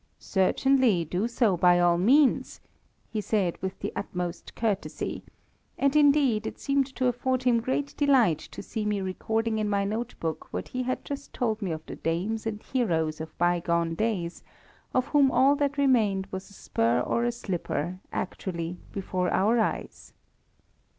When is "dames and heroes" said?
11.97-13.21